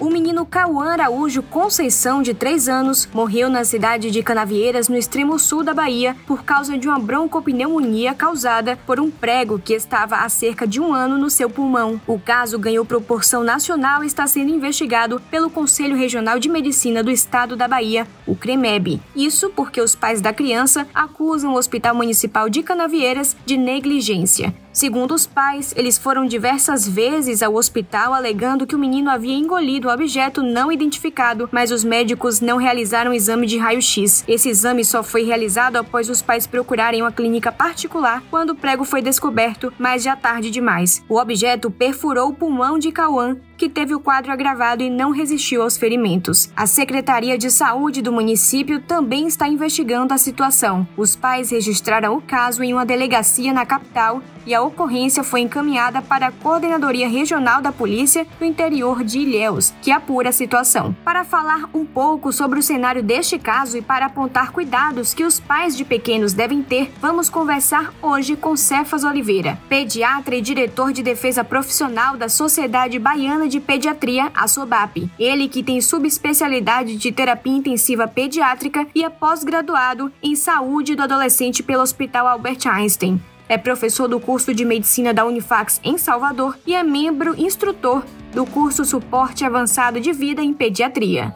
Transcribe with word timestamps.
O 0.00 0.08
menino 0.08 0.46
Cauã 0.46 0.92
Araújo 0.92 1.42
Conceição, 1.42 2.22
de 2.22 2.32
3 2.32 2.70
anos, 2.70 3.06
morreu 3.12 3.50
na 3.50 3.64
cidade 3.64 4.10
de 4.10 4.22
Canavieiras, 4.22 4.88
no 4.88 4.96
extremo 4.96 5.38
sul 5.38 5.62
da 5.62 5.74
Bahia, 5.74 6.16
por 6.26 6.42
causa 6.42 6.78
de 6.78 6.88
uma 6.88 6.98
broncopneumonia 6.98 8.14
causada 8.14 8.78
por 8.86 8.98
um 8.98 9.10
prego 9.10 9.58
que 9.58 9.74
estava 9.74 10.16
há 10.16 10.28
cerca 10.30 10.66
de 10.66 10.80
um 10.80 10.94
ano 10.94 11.18
no 11.18 11.28
seu 11.28 11.50
pulmão. 11.50 12.00
O 12.06 12.18
caso 12.18 12.58
ganhou 12.58 12.82
proporção 12.82 13.44
nacional 13.44 14.02
e 14.02 14.06
está 14.06 14.26
sendo 14.26 14.50
investigado 14.50 15.20
pelo 15.30 15.50
Conselho 15.50 15.94
Regional 15.94 16.38
de 16.38 16.48
Medicina 16.48 17.02
do 17.02 17.10
Estado 17.10 17.54
da 17.54 17.68
Bahia, 17.68 18.06
o 18.26 18.34
CREMEB. 18.34 19.02
Isso 19.14 19.50
porque 19.54 19.82
os 19.82 19.94
pais 19.94 20.22
da 20.22 20.32
criança 20.32 20.88
acusam 20.94 21.52
o 21.52 21.58
Hospital 21.58 21.94
Municipal 21.94 22.48
de 22.48 22.62
Canavieiras 22.62 23.36
de 23.44 23.58
negligência. 23.58 24.54
Segundo 24.72 25.14
os 25.14 25.26
pais, 25.26 25.74
eles 25.76 25.98
foram 25.98 26.24
diversas 26.24 26.88
vezes 26.88 27.42
ao 27.42 27.56
hospital 27.56 28.14
alegando 28.14 28.66
que 28.66 28.74
o 28.74 28.78
menino 28.78 29.10
havia 29.10 29.34
engolido 29.34 29.88
o 29.88 29.92
objeto 29.92 30.42
não 30.42 30.70
identificado, 30.70 31.48
mas 31.50 31.72
os 31.72 31.82
médicos 31.82 32.40
não 32.40 32.56
realizaram 32.56 33.12
exame 33.12 33.46
de 33.46 33.58
raio-x. 33.58 34.24
Esse 34.28 34.48
exame 34.48 34.84
só 34.84 35.02
foi 35.02 35.24
realizado 35.24 35.76
após 35.76 36.08
os 36.08 36.22
pais 36.22 36.46
procurarem 36.46 37.02
uma 37.02 37.10
clínica 37.10 37.50
particular 37.50 38.22
quando 38.30 38.50
o 38.50 38.54
prego 38.54 38.84
foi 38.84 39.02
descoberto, 39.02 39.72
mas 39.78 40.04
já 40.04 40.14
tarde 40.14 40.50
demais. 40.50 41.02
O 41.08 41.18
objeto 41.18 41.70
perfurou 41.70 42.28
o 42.28 42.34
pulmão 42.34 42.78
de 42.78 42.92
Cauã, 42.92 43.36
que 43.60 43.68
teve 43.68 43.94
o 43.94 44.00
quadro 44.00 44.32
agravado 44.32 44.82
e 44.82 44.88
não 44.88 45.10
resistiu 45.10 45.60
aos 45.60 45.76
ferimentos. 45.76 46.50
A 46.56 46.66
Secretaria 46.66 47.36
de 47.36 47.50
Saúde 47.50 48.00
do 48.00 48.10
município 48.10 48.80
também 48.80 49.26
está 49.26 49.46
investigando 49.46 50.14
a 50.14 50.18
situação. 50.18 50.88
Os 50.96 51.14
pais 51.14 51.50
registraram 51.50 52.16
o 52.16 52.22
caso 52.22 52.64
em 52.64 52.72
uma 52.72 52.86
delegacia 52.86 53.52
na 53.52 53.66
capital 53.66 54.22
e 54.46 54.54
a 54.54 54.62
ocorrência 54.62 55.22
foi 55.22 55.40
encaminhada 55.40 56.00
para 56.00 56.28
a 56.28 56.32
Coordenadoria 56.32 57.06
Regional 57.06 57.60
da 57.60 57.70
Polícia 57.70 58.26
do 58.38 58.44
interior 58.44 59.04
de 59.04 59.18
Ilhéus, 59.18 59.74
que 59.82 59.90
apura 59.90 60.30
a 60.30 60.32
situação. 60.32 60.96
Para 61.04 61.24
falar 61.24 61.68
um 61.74 61.84
pouco 61.84 62.32
sobre 62.32 62.58
o 62.58 62.62
cenário 62.62 63.02
deste 63.02 63.38
caso 63.38 63.76
e 63.76 63.82
para 63.82 64.06
apontar 64.06 64.52
cuidados 64.52 65.12
que 65.12 65.24
os 65.24 65.38
pais 65.38 65.76
de 65.76 65.84
pequenos 65.84 66.32
devem 66.32 66.62
ter, 66.62 66.90
vamos 67.00 67.28
conversar 67.28 67.92
hoje 68.00 68.36
com 68.36 68.56
Cefas 68.56 69.04
Oliveira, 69.04 69.58
pediatra 69.68 70.34
e 70.34 70.40
diretor 70.40 70.92
de 70.92 71.02
defesa 71.02 71.44
profissional 71.44 72.16
da 72.16 72.28
Sociedade 72.28 72.98
Baiana 72.98 73.48
de 73.50 73.60
Pediatria, 73.60 74.30
a 74.34 74.48
SOBAP. 74.48 75.10
Ele 75.18 75.48
que 75.48 75.62
tem 75.62 75.80
subespecialidade 75.82 76.96
de 76.96 77.12
terapia 77.12 77.52
intensiva 77.52 78.08
pediátrica 78.08 78.86
e 78.94 79.04
é 79.04 79.10
pós-graduado 79.10 80.10
em 80.22 80.34
saúde 80.34 80.94
do 80.94 81.02
adolescente 81.02 81.62
pelo 81.62 81.82
Hospital 81.82 82.26
Albert 82.26 82.66
Einstein. 82.66 83.20
É 83.48 83.58
professor 83.58 84.06
do 84.06 84.20
curso 84.20 84.54
de 84.54 84.64
medicina 84.64 85.12
da 85.12 85.26
Unifax 85.26 85.80
em 85.82 85.98
Salvador 85.98 86.56
e 86.64 86.74
é 86.74 86.82
membro 86.84 87.34
instrutor 87.36 88.04
do 88.32 88.46
curso 88.46 88.84
Suporte 88.84 89.44
Avançado 89.44 90.00
de 90.00 90.12
Vida 90.12 90.40
em 90.40 90.54
Pediatria. 90.54 91.34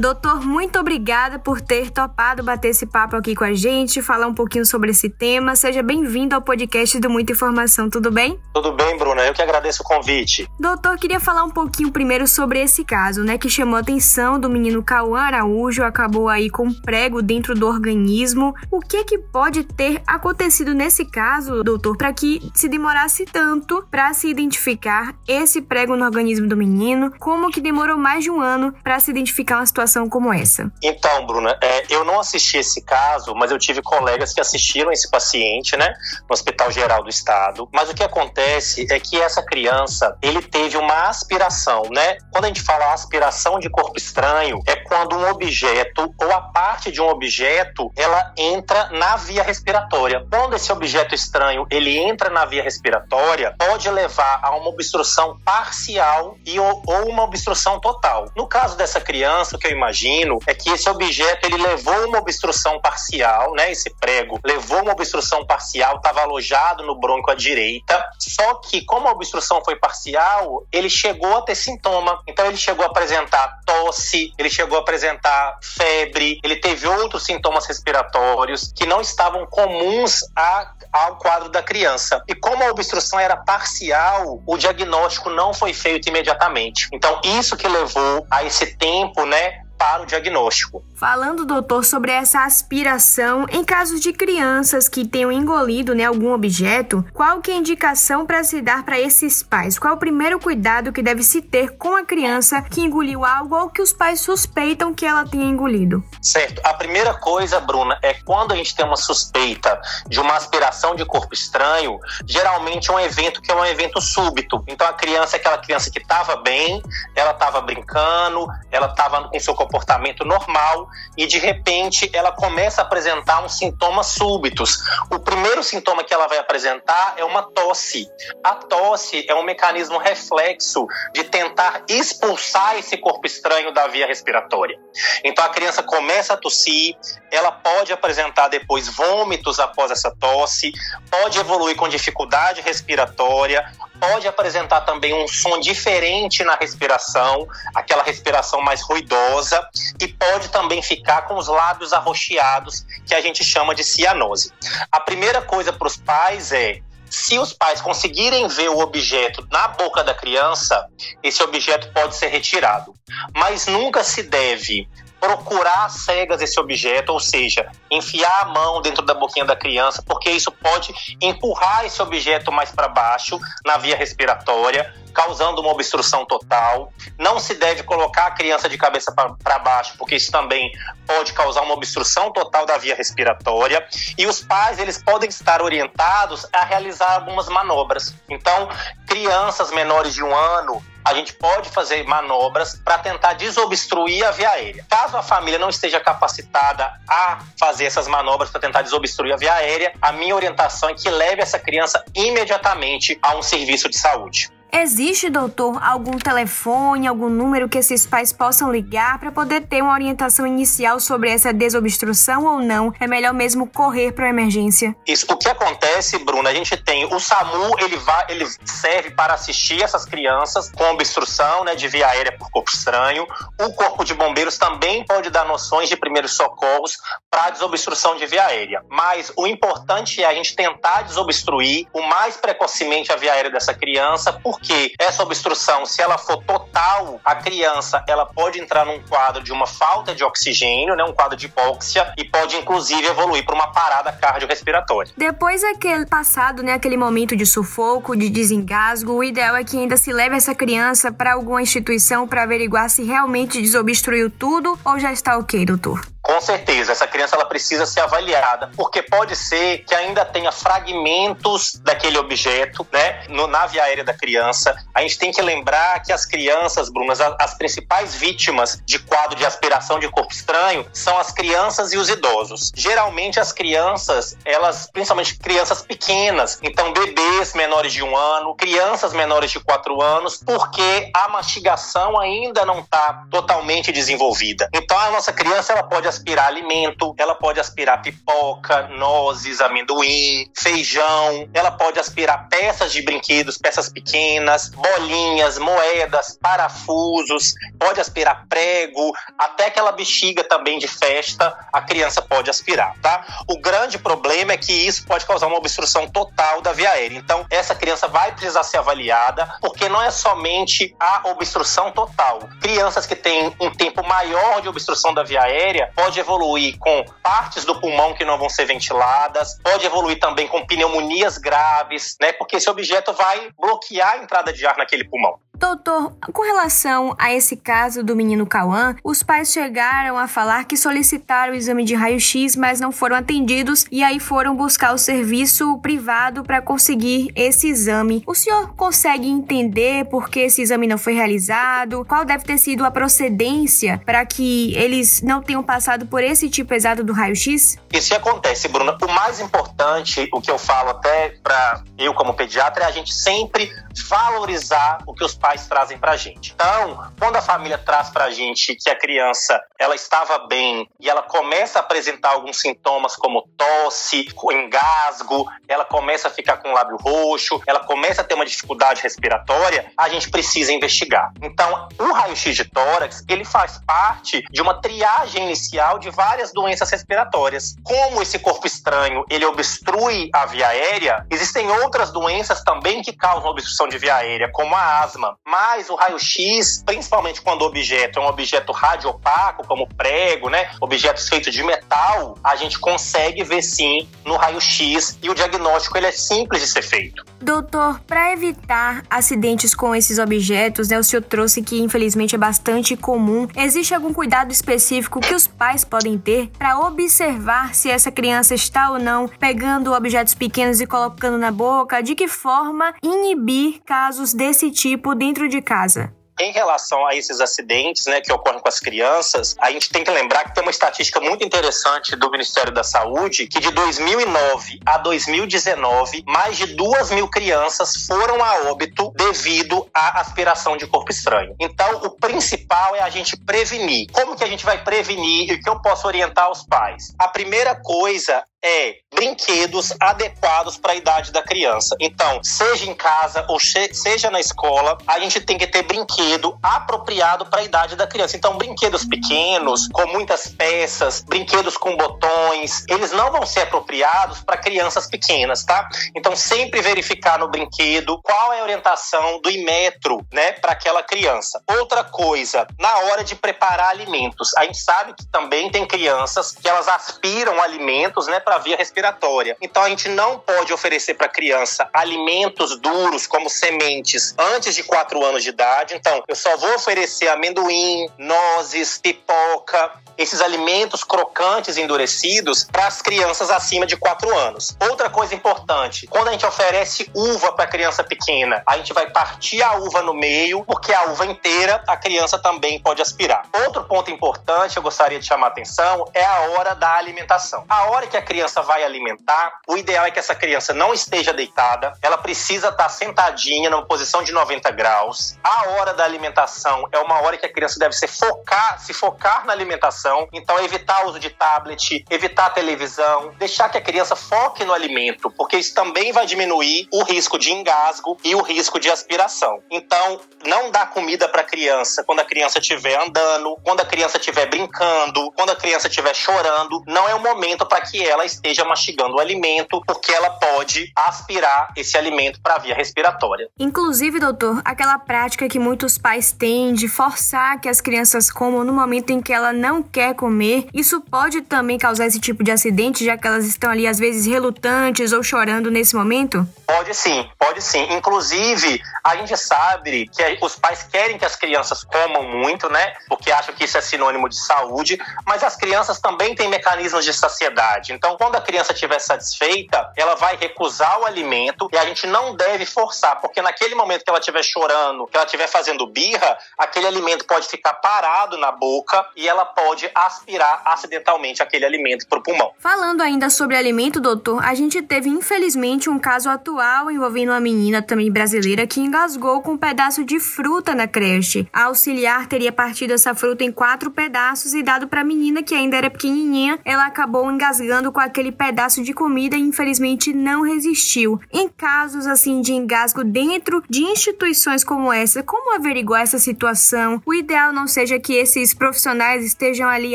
Doutor, 0.00 0.40
muito 0.40 0.78
obrigada 0.78 1.38
por 1.38 1.60
ter 1.60 1.90
topado 1.90 2.42
bater 2.42 2.68
esse 2.68 2.86
papo 2.86 3.16
aqui 3.16 3.34
com 3.34 3.44
a 3.44 3.52
gente, 3.52 4.00
falar 4.00 4.26
um 4.28 4.32
pouquinho 4.32 4.64
sobre 4.64 4.92
esse 4.92 5.10
tema. 5.10 5.54
Seja 5.54 5.82
bem-vindo 5.82 6.34
ao 6.34 6.40
podcast 6.40 6.98
do 6.98 7.10
Muita 7.10 7.32
Informação, 7.32 7.90
tudo 7.90 8.10
bem? 8.10 8.40
Tudo 8.54 8.72
bem, 8.72 8.96
Bruna. 8.96 9.26
Eu 9.26 9.34
que 9.34 9.42
agradeço 9.42 9.82
o 9.82 9.84
convite. 9.84 10.48
Doutor, 10.58 10.96
queria 10.96 11.20
falar 11.20 11.44
um 11.44 11.50
pouquinho 11.50 11.92
primeiro 11.92 12.26
sobre 12.26 12.62
esse 12.62 12.82
caso, 12.82 13.22
né, 13.22 13.36
que 13.36 13.50
chamou 13.50 13.76
a 13.76 13.80
atenção 13.80 14.40
do 14.40 14.48
menino 14.48 14.82
Cauã 14.82 15.20
Araújo, 15.20 15.84
acabou 15.84 16.30
aí 16.30 16.48
com 16.48 16.68
um 16.68 16.72
prego 16.72 17.20
dentro 17.20 17.54
do 17.54 17.66
organismo. 17.66 18.54
O 18.70 18.80
que 18.80 19.04
que 19.04 19.18
pode 19.18 19.64
ter 19.64 20.02
acontecido 20.06 20.72
nesse 20.72 21.04
caso, 21.04 21.62
doutor, 21.62 21.98
para 21.98 22.10
que 22.10 22.50
se 22.54 22.70
demorasse 22.70 23.26
tanto 23.26 23.86
para 23.90 24.14
se 24.14 24.28
identificar 24.28 25.14
esse 25.28 25.60
prego 25.60 25.94
no 25.94 26.06
organismo 26.06 26.48
do 26.48 26.56
menino? 26.56 27.12
Como 27.18 27.50
que 27.50 27.60
demorou 27.60 27.98
mais 27.98 28.24
de 28.24 28.30
um 28.30 28.40
ano 28.40 28.72
para 28.82 28.98
se 28.98 29.10
identificar 29.10 29.56
uma 29.56 29.66
situação 29.66 29.89
situação 29.90 30.08
como 30.08 30.32
essa? 30.32 30.70
Então, 30.82 31.26
Bruna, 31.26 31.58
é, 31.60 31.84
eu 31.90 32.04
não 32.04 32.20
assisti 32.20 32.58
esse 32.58 32.82
caso, 32.82 33.34
mas 33.34 33.50
eu 33.50 33.58
tive 33.58 33.82
colegas 33.82 34.32
que 34.32 34.40
assistiram 34.40 34.92
esse 34.92 35.10
paciente, 35.10 35.76
né, 35.76 35.92
no 36.28 36.32
Hospital 36.32 36.70
Geral 36.70 37.02
do 37.02 37.10
Estado. 37.10 37.68
Mas 37.72 37.90
o 37.90 37.94
que 37.94 38.02
acontece 38.02 38.86
é 38.90 39.00
que 39.00 39.20
essa 39.20 39.42
criança, 39.42 40.16
ele 40.22 40.40
teve 40.40 40.76
uma 40.76 41.08
aspiração, 41.08 41.82
né? 41.90 42.18
Quando 42.30 42.44
a 42.44 42.48
gente 42.48 42.62
fala 42.62 42.92
aspiração 42.92 43.58
de 43.58 43.68
corpo 43.68 43.96
estranho, 43.96 44.60
é 44.66 44.76
quando 44.76 45.16
um 45.16 45.28
objeto 45.28 46.14
ou 46.18 46.32
a 46.32 46.40
parte 46.40 46.92
de 46.92 47.00
um 47.00 47.08
objeto, 47.08 47.90
ela 47.96 48.32
entra 48.36 48.90
na 48.90 49.16
via 49.16 49.42
respiratória. 49.42 50.24
Quando 50.30 50.54
esse 50.54 50.70
objeto 50.70 51.14
estranho, 51.14 51.66
ele 51.70 51.98
entra 51.98 52.30
na 52.30 52.44
via 52.44 52.62
respiratória, 52.62 53.54
pode 53.58 53.88
levar 53.90 54.40
a 54.42 54.50
uma 54.56 54.68
obstrução 54.68 55.38
parcial 55.44 56.36
e 56.46 56.58
ou, 56.60 56.82
ou 56.86 57.08
uma 57.08 57.24
obstrução 57.24 57.80
total. 57.80 58.30
No 58.36 58.46
caso 58.46 58.76
dessa 58.76 59.00
criança, 59.00 59.56
o 59.56 59.58
que 59.58 59.69
eu 59.70 59.76
imagino 59.76 60.38
é 60.46 60.54
que 60.54 60.70
esse 60.70 60.88
objeto 60.88 61.46
ele 61.46 61.56
levou 61.56 62.06
uma 62.06 62.18
obstrução 62.18 62.80
parcial, 62.80 63.54
né? 63.54 63.70
Esse 63.70 63.90
prego 63.98 64.38
levou 64.44 64.82
uma 64.82 64.92
obstrução 64.92 65.46
parcial, 65.46 65.96
estava 65.96 66.22
alojado 66.22 66.84
no 66.84 66.98
bronco 66.98 67.30
à 67.30 67.34
direita. 67.34 68.02
Só 68.18 68.54
que 68.56 68.84
como 68.84 69.08
a 69.08 69.12
obstrução 69.12 69.62
foi 69.64 69.76
parcial, 69.76 70.64
ele 70.72 70.90
chegou 70.90 71.36
a 71.36 71.42
ter 71.42 71.54
sintoma. 71.54 72.20
Então 72.26 72.46
ele 72.46 72.56
chegou 72.56 72.84
a 72.84 72.88
apresentar 72.88 73.60
tosse, 73.64 74.32
ele 74.38 74.50
chegou 74.50 74.78
a 74.78 74.80
apresentar 74.80 75.58
febre, 75.62 76.40
ele 76.42 76.56
teve 76.56 76.86
outros 76.86 77.24
sintomas 77.24 77.66
respiratórios 77.66 78.72
que 78.74 78.86
não 78.86 79.00
estavam 79.00 79.46
comuns 79.46 80.20
a 80.36 80.72
ao 80.92 81.16
quadro 81.16 81.48
da 81.50 81.62
criança. 81.62 82.22
E 82.26 82.34
como 82.34 82.64
a 82.64 82.70
obstrução 82.70 83.18
era 83.18 83.36
parcial, 83.36 84.42
o 84.44 84.56
diagnóstico 84.56 85.30
não 85.30 85.54
foi 85.54 85.72
feito 85.72 86.08
imediatamente. 86.08 86.88
Então, 86.92 87.20
isso 87.22 87.56
que 87.56 87.68
levou 87.68 88.26
a 88.30 88.44
esse 88.44 88.74
tempo, 88.76 89.24
né, 89.24 89.62
para 89.80 90.02
o 90.02 90.06
diagnóstico. 90.06 90.84
Falando, 91.00 91.46
doutor, 91.46 91.82
sobre 91.82 92.12
essa 92.12 92.44
aspiração 92.44 93.46
em 93.48 93.64
casos 93.64 94.02
de 94.02 94.12
crianças 94.12 94.86
que 94.86 95.08
tenham 95.08 95.32
engolido 95.32 95.94
né, 95.94 96.04
algum 96.04 96.30
objeto, 96.30 97.02
qual 97.14 97.40
que 97.40 97.50
é 97.50 97.54
a 97.54 97.56
indicação 97.56 98.26
para 98.26 98.44
se 98.44 98.60
dar 98.60 98.84
para 98.84 99.00
esses 99.00 99.42
pais? 99.42 99.78
Qual 99.78 99.94
é 99.94 99.96
o 99.96 99.98
primeiro 99.98 100.38
cuidado 100.38 100.92
que 100.92 101.02
deve 101.02 101.22
se 101.22 101.40
ter 101.40 101.78
com 101.78 101.96
a 101.96 102.04
criança 102.04 102.60
que 102.60 102.82
engoliu 102.82 103.24
algo 103.24 103.56
ou 103.56 103.70
que 103.70 103.80
os 103.80 103.94
pais 103.94 104.20
suspeitam 104.20 104.92
que 104.92 105.06
ela 105.06 105.24
tenha 105.24 105.46
engolido? 105.46 106.04
Certo. 106.20 106.60
A 106.66 106.74
primeira 106.74 107.14
coisa, 107.14 107.58
Bruna, 107.60 107.98
é 108.02 108.12
quando 108.12 108.52
a 108.52 108.56
gente 108.56 108.76
tem 108.76 108.84
uma 108.84 108.98
suspeita 108.98 109.80
de 110.06 110.20
uma 110.20 110.36
aspiração 110.36 110.94
de 110.94 111.06
corpo 111.06 111.32
estranho, 111.32 111.98
geralmente 112.26 112.90
é 112.90 112.92
um 112.92 113.00
evento 113.00 113.40
que 113.40 113.50
é 113.50 113.54
um 113.54 113.64
evento 113.64 114.02
súbito. 114.02 114.62
Então 114.68 114.86
a 114.86 114.92
criança 114.92 115.36
é 115.36 115.40
aquela 115.40 115.56
criança 115.56 115.90
que 115.90 115.98
estava 115.98 116.36
bem, 116.42 116.82
ela 117.16 117.30
estava 117.30 117.62
brincando, 117.62 118.46
ela 118.70 118.88
estava 118.88 119.30
com 119.30 119.40
seu 119.40 119.54
comportamento 119.54 120.26
normal 120.26 120.89
e 121.16 121.26
de 121.26 121.38
repente 121.38 122.10
ela 122.12 122.32
começa 122.32 122.80
a 122.80 122.84
apresentar 122.84 123.44
uns 123.44 123.58
sintomas 123.58 124.06
súbitos. 124.06 124.78
O 125.10 125.18
primeiro 125.18 125.62
sintoma 125.62 126.04
que 126.04 126.14
ela 126.14 126.26
vai 126.26 126.38
apresentar 126.38 127.14
é 127.16 127.24
uma 127.24 127.42
tosse. 127.42 128.08
A 128.44 128.54
tosse 128.54 129.24
é 129.28 129.34
um 129.34 129.42
mecanismo 129.42 129.98
reflexo 129.98 130.86
de 131.12 131.24
tentar 131.24 131.84
expulsar 131.88 132.76
esse 132.78 132.96
corpo 132.96 133.26
estranho 133.26 133.72
da 133.72 133.86
via 133.86 134.06
respiratória. 134.06 134.78
Então 135.24 135.44
a 135.44 135.48
criança 135.48 135.82
começa 135.82 136.34
a 136.34 136.36
tossir, 136.36 136.96
ela 137.30 137.52
pode 137.52 137.92
apresentar 137.92 138.48
depois 138.48 138.88
vômitos 138.88 139.58
após 139.58 139.90
essa 139.90 140.14
tosse, 140.18 140.72
pode 141.10 141.38
evoluir 141.38 141.76
com 141.76 141.88
dificuldade 141.88 142.60
respiratória, 142.60 143.64
pode 144.00 144.26
apresentar 144.26 144.80
também 144.80 145.12
um 145.14 145.28
som 145.28 145.60
diferente 145.60 146.42
na 146.42 146.56
respiração, 146.56 147.46
aquela 147.74 148.02
respiração 148.02 148.60
mais 148.62 148.80
ruidosa, 148.80 149.68
e 150.00 150.08
pode 150.08 150.48
também 150.48 150.82
ficar 150.82 151.22
com 151.22 151.36
os 151.36 151.46
lábios 151.46 151.92
arroxeados, 151.92 152.86
que 153.06 153.14
a 153.14 153.20
gente 153.20 153.44
chama 153.44 153.74
de 153.74 153.84
cianose. 153.84 154.52
A 154.90 155.00
primeira 155.00 155.42
coisa 155.42 155.72
para 155.72 155.86
os 155.86 155.96
pais 155.96 156.50
é 156.50 156.80
se 157.10 157.38
os 157.38 157.52
pais 157.52 157.80
conseguirem 157.80 158.46
ver 158.46 158.70
o 158.70 158.78
objeto 158.78 159.46
na 159.50 159.66
boca 159.68 160.04
da 160.04 160.14
criança, 160.14 160.86
esse 161.22 161.42
objeto 161.42 161.92
pode 161.92 162.14
ser 162.14 162.28
retirado. 162.28 162.94
Mas 163.34 163.66
nunca 163.66 164.04
se 164.04 164.22
deve 164.22 164.88
procurar 165.20 165.88
cegas 165.90 166.40
esse 166.40 166.58
objeto, 166.58 167.12
ou 167.12 167.20
seja, 167.20 167.70
enfiar 167.90 168.42
a 168.42 168.44
mão 168.46 168.80
dentro 168.80 169.04
da 169.04 169.14
boquinha 169.14 169.44
da 169.44 169.54
criança, 169.54 170.02
porque 170.02 170.30
isso 170.30 170.50
pode 170.50 170.92
empurrar 171.20 171.84
esse 171.84 172.00
objeto 172.00 172.50
mais 172.50 172.70
para 172.70 172.88
baixo 172.88 173.38
na 173.64 173.76
via 173.76 173.96
respiratória, 173.96 174.92
causando 175.10 175.60
uma 175.60 175.70
obstrução 175.70 176.24
total. 176.24 176.92
Não 177.18 177.38
se 177.38 177.54
deve 177.54 177.82
colocar 177.82 178.26
a 178.26 178.30
criança 178.30 178.68
de 178.68 178.78
cabeça 178.78 179.12
para 179.12 179.58
baixo, 179.58 179.94
porque 179.98 180.16
isso 180.16 180.30
também 180.30 180.70
pode 181.06 181.32
causar 181.32 181.62
uma 181.62 181.74
obstrução 181.74 182.32
total 182.32 182.64
da 182.64 182.78
via 182.78 182.94
respiratória. 182.94 183.86
E 184.16 184.26
os 184.26 184.40
pais, 184.40 184.78
eles 184.78 185.02
podem 185.02 185.28
estar 185.28 185.62
orientados 185.62 186.46
a 186.52 186.64
realizar 186.64 187.14
algumas 187.14 187.48
manobras. 187.48 188.14
Então, 188.28 188.68
crianças 189.06 189.70
menores 189.70 190.14
de 190.14 190.22
um 190.22 190.34
ano, 190.34 190.82
a 191.04 191.14
gente 191.14 191.32
pode 191.32 191.68
fazer 191.70 192.04
manobras 192.04 192.80
para 192.84 192.98
tentar 192.98 193.32
desobstruir 193.34 194.26
a 194.26 194.30
via 194.30 194.50
aérea. 194.50 194.84
Caso 194.88 195.16
a 195.16 195.22
família 195.22 195.58
não 195.58 195.68
esteja 195.68 195.98
capacitada 195.98 196.90
a 197.08 197.38
fazer 197.58 197.86
essas 197.86 198.06
manobras 198.06 198.50
para 198.50 198.60
tentar 198.60 198.82
desobstruir 198.82 199.34
a 199.34 199.36
via 199.36 199.54
aérea, 199.54 199.92
a 200.00 200.12
minha 200.12 200.34
orientação 200.34 200.90
é 200.90 200.94
que 200.94 201.08
leve 201.08 201.42
essa 201.42 201.58
criança 201.58 202.04
imediatamente 202.14 203.18
a 203.22 203.34
um 203.34 203.42
serviço 203.42 203.88
de 203.88 203.98
saúde. 203.98 204.50
Existe, 204.72 205.28
doutor, 205.28 205.82
algum 205.82 206.16
telefone, 206.16 207.06
algum 207.06 207.28
número 207.28 207.68
que 207.68 207.78
esses 207.78 208.06
pais 208.06 208.32
possam 208.32 208.70
ligar 208.70 209.18
para 209.18 209.32
poder 209.32 209.66
ter 209.66 209.82
uma 209.82 209.92
orientação 209.92 210.46
inicial 210.46 211.00
sobre 211.00 211.28
essa 211.30 211.52
desobstrução 211.52 212.44
ou 212.44 212.60
não? 212.60 212.92
É 213.00 213.06
melhor 213.06 213.34
mesmo 213.34 213.66
correr 213.66 214.12
para 214.12 214.26
a 214.26 214.28
emergência? 214.28 214.94
Isso. 215.06 215.26
O 215.28 215.36
que 215.36 215.48
acontece, 215.48 216.18
Bruna, 216.18 216.50
a 216.50 216.54
gente 216.54 216.76
tem 216.76 217.04
o 217.04 217.18
SAMU, 217.18 217.74
ele 217.80 217.96
vai, 217.96 218.26
ele 218.28 218.46
serve 218.64 219.10
para 219.10 219.34
assistir 219.34 219.82
essas 219.82 220.04
crianças 220.04 220.70
com 220.70 220.84
obstrução, 220.90 221.64
né, 221.64 221.74
de 221.74 221.88
via 221.88 222.06
aérea 222.06 222.36
por 222.38 222.50
corpo 222.50 222.70
estranho. 222.70 223.26
O 223.60 223.72
Corpo 223.72 224.04
de 224.04 224.14
Bombeiros 224.14 224.56
também 224.56 225.04
pode 225.04 225.30
dar 225.30 225.44
noções 225.44 225.88
de 225.88 225.96
primeiros 225.96 226.32
socorros 226.32 226.96
para 227.30 227.50
desobstrução 227.50 228.16
de 228.16 228.26
via 228.26 228.46
aérea. 228.46 228.84
Mas 228.88 229.32
o 229.36 229.46
importante 229.46 230.22
é 230.22 230.26
a 230.26 230.34
gente 230.34 230.54
tentar 230.54 231.02
desobstruir 231.02 231.86
o 231.92 232.02
mais 232.02 232.36
precocemente 232.36 233.12
a 233.12 233.16
via 233.16 233.32
aérea 233.32 233.50
dessa 233.50 233.74
criança, 233.74 234.32
por 234.32 234.59
porque 234.60 234.92
essa 234.98 235.22
obstrução, 235.22 235.86
se 235.86 236.02
ela 236.02 236.18
for 236.18 236.36
total, 236.44 237.18
a 237.24 237.34
criança 237.34 238.04
ela 238.06 238.26
pode 238.26 238.60
entrar 238.60 238.84
num 238.84 239.00
quadro 239.00 239.42
de 239.42 239.52
uma 239.52 239.66
falta 239.66 240.14
de 240.14 240.22
oxigênio, 240.22 240.94
né, 240.94 241.02
um 241.02 241.12
quadro 241.12 241.36
de 241.36 241.46
hipóxia, 241.46 242.12
e 242.16 242.24
pode 242.24 242.56
inclusive 242.56 243.06
evoluir 243.06 243.44
para 243.44 243.54
uma 243.54 243.72
parada 243.72 244.12
cardiorrespiratória. 244.12 245.12
Depois 245.16 245.62
daquele 245.62 246.04
passado, 246.04 246.62
né, 246.62 246.74
aquele 246.74 246.96
momento 246.96 247.34
de 247.34 247.46
sufoco, 247.46 248.14
de 248.14 248.28
desengasgo, 248.28 249.14
o 249.14 249.24
ideal 249.24 249.56
é 249.56 249.64
que 249.64 249.78
ainda 249.78 249.96
se 249.96 250.12
leve 250.12 250.36
essa 250.36 250.54
criança 250.54 251.10
para 251.10 251.32
alguma 251.32 251.62
instituição 251.62 252.28
para 252.28 252.42
averiguar 252.42 252.90
se 252.90 253.02
realmente 253.02 253.60
desobstruiu 253.60 254.30
tudo 254.30 254.78
ou 254.84 254.98
já 254.98 255.10
está 255.10 255.38
ok, 255.38 255.64
doutor. 255.64 256.00
Com 256.40 256.46
certeza, 256.46 256.92
essa 256.92 257.06
criança 257.06 257.36
ela 257.36 257.44
precisa 257.44 257.84
ser 257.84 258.00
avaliada, 258.00 258.70
porque 258.74 259.02
pode 259.02 259.36
ser 259.36 259.84
que 259.84 259.94
ainda 259.94 260.24
tenha 260.24 260.50
fragmentos 260.50 261.74
daquele 261.82 262.16
objeto, 262.16 262.86
né, 262.90 263.24
no, 263.28 263.46
na 263.46 263.66
via 263.66 263.82
aérea 263.82 264.02
da 264.02 264.14
criança. 264.14 264.74
A 264.94 265.02
gente 265.02 265.18
tem 265.18 265.30
que 265.30 265.42
lembrar 265.42 266.02
que 266.02 266.10
as 266.10 266.24
crianças, 266.24 266.88
Brunas, 266.88 267.20
as, 267.20 267.36
as 267.38 267.54
principais 267.58 268.14
vítimas 268.14 268.80
de 268.86 268.98
quadro 269.00 269.36
de 269.36 269.44
aspiração 269.44 269.98
de 269.98 270.08
corpo 270.08 270.32
estranho 270.32 270.86
são 270.94 271.18
as 271.18 271.30
crianças 271.30 271.92
e 271.92 271.98
os 271.98 272.08
idosos. 272.08 272.72
Geralmente 272.74 273.38
as 273.38 273.52
crianças, 273.52 274.34
elas, 274.42 274.88
principalmente 274.90 275.38
crianças 275.38 275.82
pequenas, 275.82 276.58
então 276.62 276.90
bebês 276.94 277.52
menores 277.52 277.92
de 277.92 278.02
um 278.02 278.16
ano, 278.16 278.54
crianças 278.54 279.12
menores 279.12 279.50
de 279.50 279.60
quatro 279.60 280.00
anos, 280.00 280.38
porque 280.38 281.10
a 281.12 281.28
mastigação 281.28 282.18
ainda 282.18 282.64
não 282.64 282.78
está 282.78 283.26
totalmente 283.30 283.92
desenvolvida. 283.92 284.70
Então 284.72 284.98
a 284.98 285.10
nossa 285.10 285.34
criança 285.34 285.74
ela 285.74 285.82
pode 285.82 286.08
aspirar 286.08 286.29
alimento, 286.38 287.14
ela 287.18 287.34
pode 287.34 287.60
aspirar 287.60 288.02
pipoca, 288.02 288.88
nozes, 288.88 289.60
amendoim, 289.60 290.50
feijão, 290.56 291.48
ela 291.52 291.70
pode 291.70 291.98
aspirar 291.98 292.48
peças 292.48 292.92
de 292.92 293.02
brinquedos, 293.02 293.58
peças 293.58 293.88
pequenas, 293.88 294.68
bolinhas, 294.68 295.58
moedas, 295.58 296.38
parafusos, 296.40 297.54
pode 297.78 298.00
aspirar 298.00 298.46
prego, 298.48 299.12
até 299.38 299.66
aquela 299.66 299.92
bexiga 299.92 300.44
também 300.44 300.78
de 300.78 300.86
festa, 300.88 301.56
a 301.72 301.80
criança 301.80 302.22
pode 302.22 302.50
aspirar, 302.50 302.94
tá? 303.00 303.44
O 303.48 303.60
grande 303.60 303.98
problema 303.98 304.52
é 304.52 304.56
que 304.56 304.72
isso 304.72 305.04
pode 305.06 305.26
causar 305.26 305.46
uma 305.46 305.56
obstrução 305.56 306.08
total 306.08 306.60
da 306.60 306.72
via 306.72 306.90
aérea. 306.90 307.16
Então, 307.16 307.46
essa 307.50 307.74
criança 307.74 308.06
vai 308.08 308.32
precisar 308.32 308.62
ser 308.62 308.78
avaliada, 308.78 309.48
porque 309.60 309.88
não 309.88 310.02
é 310.02 310.10
somente 310.10 310.94
a 310.98 311.28
obstrução 311.30 311.90
total. 311.90 312.40
Crianças 312.60 313.06
que 313.06 313.16
têm 313.16 313.54
um 313.60 313.70
tempo 313.70 314.06
maior 314.06 314.60
de 314.60 314.68
obstrução 314.68 315.14
da 315.14 315.22
via 315.22 315.42
aérea 315.42 315.90
pode 315.94 316.19
evoluir 316.20 316.78
com 316.78 317.04
partes 317.22 317.64
do 317.64 317.78
pulmão 317.80 318.14
que 318.14 318.24
não 318.24 318.38
vão 318.38 318.48
ser 318.48 318.64
ventiladas, 318.64 319.58
pode 319.62 319.84
evoluir 319.84 320.18
também 320.18 320.46
com 320.46 320.64
pneumonias 320.66 321.38
graves, 321.38 322.16
né? 322.20 322.32
Porque 322.32 322.56
esse 322.56 322.70
objeto 322.70 323.12
vai 323.12 323.50
bloquear 323.58 324.12
a 324.12 324.18
entrada 324.18 324.52
de 324.52 324.64
ar 324.66 324.76
naquele 324.76 325.04
pulmão. 325.04 325.38
Doutor, 325.60 326.14
com 326.32 326.40
relação 326.40 327.14
a 327.18 327.34
esse 327.34 327.54
caso 327.54 328.02
do 328.02 328.16
menino 328.16 328.46
Cauã, 328.46 328.96
os 329.04 329.22
pais 329.22 329.52
chegaram 329.52 330.16
a 330.16 330.26
falar 330.26 330.64
que 330.64 330.74
solicitaram 330.74 331.52
o 331.52 331.54
exame 331.54 331.84
de 331.84 331.94
raio-x, 331.94 332.56
mas 332.56 332.80
não 332.80 332.90
foram 332.90 333.14
atendidos 333.14 333.84
e 333.92 334.02
aí 334.02 334.18
foram 334.18 334.56
buscar 334.56 334.94
o 334.94 334.98
serviço 334.98 335.76
privado 335.82 336.42
para 336.42 336.62
conseguir 336.62 337.30
esse 337.36 337.68
exame. 337.68 338.24
O 338.26 338.34
senhor 338.34 338.74
consegue 338.74 339.28
entender 339.28 340.06
por 340.06 340.30
que 340.30 340.40
esse 340.40 340.62
exame 340.62 340.86
não 340.86 340.96
foi 340.96 341.12
realizado? 341.12 342.06
Qual 342.06 342.24
deve 342.24 342.42
ter 342.42 342.56
sido 342.56 342.82
a 342.82 342.90
procedência 342.90 344.00
para 344.06 344.24
que 344.24 344.74
eles 344.74 345.20
não 345.20 345.42
tenham 345.42 345.62
passado 345.62 346.06
por 346.06 346.24
esse 346.24 346.48
tipo 346.48 346.72
exato 346.72 347.04
do 347.04 347.12
raio-x? 347.12 347.76
Isso 347.92 348.14
acontece, 348.14 348.66
Bruna. 348.66 348.96
O 349.02 349.12
mais 349.12 349.40
importante, 349.40 350.26
o 350.32 350.40
que 350.40 350.50
eu 350.50 350.58
falo 350.58 350.88
até 350.88 351.34
para 351.42 351.82
eu 351.98 352.14
como 352.14 352.32
pediatra, 352.32 352.84
é 352.84 352.86
a 352.86 352.90
gente 352.90 353.12
sempre 353.12 353.70
valorizar 354.08 354.98
o 355.06 355.14
que 355.14 355.24
os 355.24 355.34
pais 355.34 355.66
trazem 355.66 355.98
para 355.98 356.12
a 356.12 356.16
gente. 356.16 356.52
Então, 356.52 357.12
quando 357.18 357.36
a 357.36 357.42
família 357.42 357.78
traz 357.78 358.10
para 358.10 358.24
a 358.24 358.30
gente 358.30 358.74
que 358.76 358.90
a 358.90 358.96
criança 358.96 359.60
ela 359.78 359.94
estava 359.94 360.46
bem 360.46 360.88
e 360.98 361.08
ela 361.08 361.22
começa 361.22 361.78
a 361.78 361.82
apresentar 361.82 362.30
alguns 362.30 362.60
sintomas 362.60 363.16
como 363.16 363.48
tosse, 363.56 364.28
engasgo, 364.52 365.50
ela 365.68 365.84
começa 365.84 366.28
a 366.28 366.30
ficar 366.30 366.58
com 366.58 366.70
o 366.70 366.72
lábio 366.72 366.96
roxo, 366.96 367.60
ela 367.66 367.80
começa 367.80 368.20
a 368.22 368.24
ter 368.24 368.34
uma 368.34 368.44
dificuldade 368.44 369.02
respiratória, 369.02 369.92
a 369.96 370.08
gente 370.08 370.30
precisa 370.30 370.72
investigar. 370.72 371.32
Então, 371.42 371.88
o 371.98 372.12
raio-x 372.12 372.56
de 372.56 372.64
tórax, 372.64 373.24
ele 373.28 373.44
faz 373.44 373.80
parte 373.86 374.44
de 374.50 374.60
uma 374.60 374.80
triagem 374.80 375.44
inicial 375.44 375.98
de 375.98 376.10
várias 376.10 376.52
doenças 376.52 376.90
respiratórias. 376.90 377.76
Como 377.82 378.22
esse 378.22 378.38
corpo 378.38 378.66
estranho, 378.66 379.24
ele 379.30 379.44
obstrui 379.44 380.30
a 380.32 380.46
via 380.46 380.68
aérea, 380.68 381.26
existem 381.30 381.70
outras 381.70 382.10
doenças 382.10 382.62
também 382.62 383.02
que 383.02 383.12
causam 383.12 383.50
obstrução 383.50 383.79
de 383.88 383.98
via 383.98 384.16
aérea, 384.16 384.50
como 384.52 384.74
a 384.74 385.00
asma. 385.00 385.36
Mas 385.46 385.88
o 385.90 385.94
raio-x, 385.94 386.82
principalmente 386.84 387.40
quando 387.40 387.62
o 387.62 387.66
objeto 387.66 388.18
é 388.18 388.22
um 388.22 388.26
objeto 388.26 388.72
radiopaco, 388.72 389.66
como 389.66 389.86
prego, 389.94 390.48
né, 390.48 390.70
objetos 390.80 391.28
feitos 391.28 391.52
de 391.52 391.62
metal, 391.62 392.36
a 392.42 392.56
gente 392.56 392.78
consegue 392.78 393.42
ver 393.44 393.62
sim 393.62 394.08
no 394.24 394.36
raio-x 394.36 395.18
e 395.22 395.30
o 395.30 395.34
diagnóstico 395.34 395.96
ele 395.96 396.06
é 396.06 396.12
simples 396.12 396.62
de 396.62 396.68
ser 396.68 396.82
feito. 396.82 397.24
Doutor, 397.40 398.00
para 398.00 398.32
evitar 398.32 399.02
acidentes 399.08 399.74
com 399.74 399.94
esses 399.94 400.18
objetos, 400.18 400.88
né, 400.88 400.98
o 400.98 401.04
senhor 401.04 401.22
trouxe 401.22 401.62
que 401.62 401.80
infelizmente 401.80 402.34
é 402.34 402.38
bastante 402.38 402.96
comum. 402.96 403.48
Existe 403.56 403.94
algum 403.94 404.12
cuidado 404.12 404.52
específico 404.52 405.20
que 405.20 405.34
os 405.34 405.46
pais 405.46 405.84
podem 405.84 406.18
ter 406.18 406.48
para 406.58 406.78
observar 406.78 407.74
se 407.74 407.90
essa 407.90 408.12
criança 408.12 408.54
está 408.54 408.90
ou 408.90 408.98
não 408.98 409.26
pegando 409.26 409.92
objetos 409.92 410.34
pequenos 410.34 410.80
e 410.80 410.86
colocando 410.86 411.38
na 411.38 411.50
boca? 411.50 412.02
De 412.02 412.14
que 412.14 412.28
forma 412.28 412.94
inibir 413.02 413.69
casos 413.78 414.34
desse 414.34 414.70
tipo 414.70 415.14
dentro 415.14 415.48
de 415.48 415.62
casa? 415.62 416.12
Em 416.40 416.52
relação 416.52 417.06
a 417.06 417.14
esses 417.14 417.38
acidentes 417.38 418.06
né, 418.06 418.22
que 418.22 418.32
ocorrem 418.32 418.60
com 418.60 418.68
as 418.68 418.80
crianças, 418.80 419.54
a 419.60 419.70
gente 419.70 419.90
tem 419.90 420.02
que 420.02 420.10
lembrar 420.10 420.44
que 420.44 420.54
tem 420.54 420.62
uma 420.62 420.70
estatística 420.70 421.20
muito 421.20 421.44
interessante 421.44 422.16
do 422.16 422.30
Ministério 422.30 422.72
da 422.72 422.82
Saúde, 422.82 423.46
que 423.46 423.60
de 423.60 423.70
2009 423.70 424.80
a 424.86 424.96
2019, 424.96 426.24
mais 426.26 426.56
de 426.56 426.68
duas 426.68 427.10
mil 427.10 427.28
crianças 427.28 428.06
foram 428.06 428.42
a 428.42 428.70
óbito 428.70 429.12
devido 429.14 429.86
à 429.92 430.18
aspiração 430.18 430.78
de 430.78 430.86
corpo 430.86 431.10
estranho. 431.10 431.54
Então, 431.60 432.00
o 432.04 432.10
principal 432.10 432.96
é 432.96 433.02
a 433.02 433.10
gente 433.10 433.36
prevenir. 433.36 434.06
Como 434.10 434.34
que 434.34 434.42
a 434.42 434.48
gente 434.48 434.64
vai 434.64 434.82
prevenir 434.82 435.50
e 435.50 435.54
o 435.56 435.60
que 435.60 435.68
eu 435.68 435.78
posso 435.82 436.06
orientar 436.06 436.46
aos 436.46 436.62
pais? 436.62 437.14
A 437.18 437.28
primeira 437.28 437.74
coisa 437.74 438.42
é 438.62 438.96
brinquedos 439.12 439.92
adequados 440.00 440.78
para 440.78 440.92
a 440.92 440.94
idade 440.94 441.30
da 441.32 441.42
criança. 441.42 441.94
Então, 442.00 442.42
seja 442.42 442.86
em 442.86 442.94
casa 442.94 443.44
ou 443.48 443.58
seja 443.60 444.30
na 444.30 444.40
escola, 444.40 444.96
a 445.06 445.18
gente 445.18 445.40
tem 445.40 445.58
que 445.58 445.66
ter 445.66 445.82
brinquedo 445.82 446.58
apropriado 446.62 447.44
para 447.46 447.60
a 447.60 447.64
idade 447.64 447.96
da 447.96 448.06
criança. 448.06 448.36
Então, 448.36 448.56
brinquedos 448.56 449.04
pequenos, 449.04 449.88
com 449.88 450.06
muitas 450.06 450.48
peças, 450.48 451.22
brinquedos 451.22 451.76
com 451.76 451.96
botões, 451.96 452.84
eles 452.88 453.12
não 453.12 453.30
vão 453.30 453.44
ser 453.44 453.60
apropriados 453.60 454.40
para 454.40 454.56
crianças 454.56 455.06
pequenas, 455.06 455.64
tá? 455.64 455.88
Então, 456.14 456.34
sempre 456.34 456.80
verificar 456.80 457.38
no 457.38 457.48
brinquedo 457.48 458.20
qual 458.22 458.52
é 458.52 458.60
a 458.60 458.62
orientação 458.62 459.40
do 459.42 459.50
imetro, 459.50 460.24
né, 460.32 460.52
para 460.52 460.72
aquela 460.72 461.02
criança. 461.02 461.62
Outra 461.78 462.04
coisa, 462.04 462.66
na 462.78 462.98
hora 463.00 463.22
de 463.22 463.34
preparar 463.34 463.90
alimentos, 463.90 464.56
a 464.56 464.64
gente 464.64 464.78
sabe 464.78 465.14
que 465.14 465.26
também 465.26 465.70
tem 465.70 465.86
crianças 465.86 466.52
que 466.52 466.68
elas 466.68 466.88
aspiram 466.88 467.60
alimentos, 467.60 468.26
né, 468.26 468.40
para 468.50 468.56
a 468.56 468.58
via 468.58 468.76
respiratória. 468.76 469.56
Então 469.60 469.80
a 469.80 469.88
gente 469.88 470.08
não 470.08 470.40
pode 470.40 470.72
oferecer 470.72 471.14
para 471.14 471.28
a 471.28 471.30
criança 471.30 471.88
alimentos 471.92 472.76
duros 472.80 473.24
como 473.24 473.48
sementes 473.48 474.34
antes 474.36 474.74
de 474.74 474.82
4 474.82 475.24
anos 475.24 475.44
de 475.44 475.50
idade. 475.50 475.94
Então 475.94 476.24
eu 476.26 476.34
só 476.34 476.56
vou 476.56 476.74
oferecer 476.74 477.28
amendoim, 477.28 478.08
nozes, 478.18 478.98
pipoca, 478.98 479.92
esses 480.18 480.40
alimentos 480.40 481.04
crocantes 481.04 481.78
endurecidos 481.78 482.64
para 482.64 482.88
as 482.88 483.00
crianças 483.00 483.50
acima 483.50 483.86
de 483.86 483.96
4 483.96 484.36
anos. 484.36 484.76
Outra 484.80 485.08
coisa 485.08 485.32
importante, 485.32 486.08
quando 486.08 486.28
a 486.28 486.32
gente 486.32 486.44
oferece 486.44 487.08
uva 487.14 487.52
para 487.52 487.68
criança 487.68 488.02
pequena, 488.02 488.64
a 488.66 488.76
gente 488.76 488.92
vai 488.92 489.08
partir 489.08 489.62
a 489.62 489.74
uva 489.76 490.02
no 490.02 490.12
meio, 490.12 490.64
porque 490.64 490.92
a 490.92 491.04
uva 491.04 491.24
inteira 491.24 491.82
a 491.86 491.96
criança 491.96 492.36
também 492.36 492.80
pode 492.82 493.00
aspirar. 493.00 493.44
Outro 493.64 493.84
ponto 493.84 494.10
importante, 494.10 494.76
eu 494.76 494.82
gostaria 494.82 495.20
de 495.20 495.26
chamar 495.26 495.46
a 495.46 495.50
atenção, 495.50 496.04
é 496.12 496.24
a 496.24 496.40
hora 496.50 496.74
da 496.74 496.96
alimentação. 496.96 497.64
A 497.68 497.84
hora 497.84 498.06
que 498.06 498.16
a 498.16 498.22
criança 498.22 498.39
vai 498.62 498.84
alimentar, 498.84 499.60
o 499.66 499.76
ideal 499.76 500.04
é 500.04 500.10
que 500.10 500.18
essa 500.18 500.34
criança 500.34 500.72
não 500.72 500.92
esteja 500.92 501.32
deitada, 501.32 501.92
ela 502.02 502.18
precisa 502.18 502.68
estar 502.68 502.88
sentadinha 502.88 503.70
numa 503.70 503.86
posição 503.86 504.22
de 504.22 504.32
90 504.32 504.70
graus. 504.70 505.36
A 505.42 505.70
hora 505.70 505.94
da 505.94 506.04
alimentação 506.04 506.88
é 506.92 506.98
uma 506.98 507.20
hora 507.20 507.36
que 507.36 507.46
a 507.46 507.52
criança 507.52 507.78
deve 507.78 507.94
se 507.94 508.06
focar, 508.06 508.80
se 508.80 508.92
focar 508.92 509.46
na 509.46 509.52
alimentação, 509.52 510.28
então 510.32 510.58
evitar 510.62 511.04
o 511.04 511.08
uso 511.08 511.18
de 511.18 511.30
tablet, 511.30 512.04
evitar 512.10 512.46
a 512.46 512.50
televisão, 512.50 513.34
deixar 513.38 513.68
que 513.68 513.78
a 513.78 513.80
criança 513.80 514.14
foque 514.14 514.64
no 514.64 514.72
alimento, 514.72 515.30
porque 515.30 515.56
isso 515.56 515.74
também 515.74 516.12
vai 516.12 516.26
diminuir 516.26 516.88
o 516.92 517.02
risco 517.02 517.38
de 517.38 517.52
engasgo 517.52 518.16
e 518.24 518.34
o 518.34 518.42
risco 518.42 518.78
de 518.78 518.90
aspiração. 518.90 519.62
Então, 519.70 520.20
não 520.44 520.70
dá 520.70 520.86
comida 520.86 521.28
para 521.28 521.42
a 521.42 521.44
criança 521.44 522.04
quando 522.04 522.20
a 522.20 522.24
criança 522.24 522.58
estiver 522.58 523.00
andando, 523.00 523.56
quando 523.64 523.80
a 523.80 523.84
criança 523.84 524.16
estiver 524.16 524.46
brincando, 524.46 525.30
quando 525.32 525.50
a 525.50 525.56
criança 525.56 525.88
estiver 525.88 526.14
chorando, 526.14 526.82
não 526.86 527.08
é 527.08 527.14
o 527.14 527.20
momento 527.20 527.66
para 527.66 527.80
que 527.80 528.06
ela 528.06 528.24
esteja 528.32 528.64
mastigando 528.64 529.16
o 529.16 529.20
alimento, 529.20 529.82
porque 529.86 530.12
ela 530.12 530.30
pode 530.30 530.90
aspirar 530.96 531.72
esse 531.76 531.96
alimento 531.96 532.40
para 532.40 532.54
a 532.54 532.58
via 532.58 532.74
respiratória. 532.74 533.48
Inclusive, 533.58 534.18
doutor, 534.18 534.60
aquela 534.64 534.98
prática 534.98 535.48
que 535.48 535.58
muitos 535.58 535.98
pais 535.98 536.32
têm 536.32 536.72
de 536.72 536.88
forçar 536.88 537.60
que 537.60 537.68
as 537.68 537.80
crianças 537.80 538.30
comam 538.30 538.64
no 538.64 538.72
momento 538.72 539.10
em 539.10 539.20
que 539.20 539.32
ela 539.32 539.52
não 539.52 539.82
quer 539.82 540.14
comer, 540.14 540.66
isso 540.72 541.00
pode 541.00 541.42
também 541.42 541.78
causar 541.78 542.06
esse 542.06 542.20
tipo 542.20 542.42
de 542.42 542.50
acidente, 542.50 543.04
já 543.04 543.16
que 543.16 543.26
elas 543.26 543.46
estão 543.46 543.70
ali 543.70 543.86
às 543.86 543.98
vezes 543.98 544.26
relutantes 544.26 545.12
ou 545.12 545.22
chorando 545.22 545.70
nesse 545.70 545.94
momento? 545.94 546.46
Pode 546.66 546.94
sim, 546.94 547.28
pode 547.38 547.62
sim. 547.62 547.86
Inclusive, 547.92 548.80
a 549.04 549.16
gente 549.16 549.36
sabe 549.36 550.08
que 550.08 550.38
os 550.40 550.56
pais 550.56 550.82
querem 550.84 551.18
que 551.18 551.24
as 551.24 551.36
crianças 551.36 551.82
comam 551.84 552.22
muito, 552.22 552.68
né? 552.68 552.94
Porque 553.08 553.30
acham 553.32 553.54
que 553.54 553.64
isso 553.64 553.76
é 553.76 553.80
sinônimo 553.80 554.28
de 554.28 554.38
saúde, 554.38 554.98
mas 555.26 555.42
as 555.42 555.56
crianças 555.56 556.00
também 556.00 556.34
têm 556.34 556.48
mecanismos 556.48 557.04
de 557.04 557.12
saciedade. 557.12 557.92
Então, 557.92 558.16
quando 558.20 558.36
a 558.36 558.40
criança 558.42 558.74
estiver 558.74 558.98
satisfeita, 558.98 559.94
ela 559.96 560.14
vai 560.14 560.36
recusar 560.36 561.00
o 561.00 561.06
alimento 561.06 561.70
e 561.72 561.78
a 561.78 561.86
gente 561.86 562.06
não 562.06 562.36
deve 562.36 562.66
forçar, 562.66 563.18
porque 563.18 563.40
naquele 563.40 563.74
momento 563.74 564.04
que 564.04 564.10
ela 564.10 564.18
estiver 564.18 564.42
chorando, 564.42 565.06
que 565.06 565.16
ela 565.16 565.24
estiver 565.24 565.48
fazendo 565.48 565.86
birra, 565.86 566.36
aquele 566.58 566.86
alimento 566.86 567.24
pode 567.24 567.48
ficar 567.48 567.72
parado 567.72 568.36
na 568.36 568.52
boca 568.52 569.06
e 569.16 569.26
ela 569.26 569.46
pode 569.46 569.90
aspirar 569.94 570.60
acidentalmente 570.66 571.42
aquele 571.42 571.64
alimento 571.64 572.06
para 572.06 572.18
o 572.18 572.22
pulmão. 572.22 572.52
Falando 572.58 573.00
ainda 573.00 573.30
sobre 573.30 573.56
alimento, 573.56 573.98
doutor, 573.98 574.44
a 574.44 574.52
gente 574.52 574.82
teve 574.82 575.08
infelizmente 575.08 575.88
um 575.88 575.98
caso 575.98 576.28
atual 576.28 576.90
envolvendo 576.90 577.30
uma 577.30 577.40
menina 577.40 577.80
também 577.80 578.12
brasileira 578.12 578.66
que 578.66 578.80
engasgou 578.80 579.40
com 579.40 579.52
um 579.52 579.58
pedaço 579.58 580.04
de 580.04 580.20
fruta 580.20 580.74
na 580.74 580.86
creche. 580.86 581.48
A 581.50 581.64
auxiliar 581.64 582.26
teria 582.26 582.52
partido 582.52 582.92
essa 582.92 583.14
fruta 583.14 583.44
em 583.44 583.50
quatro 583.50 583.90
pedaços 583.90 584.52
e 584.52 584.62
dado 584.62 584.86
para 584.88 585.00
a 585.00 585.04
menina 585.04 585.42
que 585.42 585.54
ainda 585.54 585.78
era 585.78 585.88
pequenininha. 585.88 586.58
Ela 586.66 586.84
acabou 586.84 587.32
engasgando 587.32 587.90
com 587.90 588.09
aquele 588.10 588.32
pedaço 588.32 588.82
de 588.82 588.92
comida 588.92 589.36
e 589.36 589.40
infelizmente 589.40 590.12
não 590.12 590.42
resistiu. 590.42 591.20
Em 591.32 591.48
casos 591.48 592.06
assim 592.06 592.40
de 592.40 592.52
engasgo 592.52 593.04
dentro 593.04 593.62
de 593.68 593.82
instituições 593.82 594.64
como 594.64 594.92
essa, 594.92 595.22
como 595.22 595.54
averiguar 595.54 596.02
essa 596.02 596.18
situação? 596.18 597.00
O 597.06 597.14
ideal 597.14 597.52
não 597.52 597.66
seja 597.66 597.98
que 597.98 598.14
esses 598.14 598.52
profissionais 598.52 599.24
estejam 599.24 599.68
ali 599.68 599.94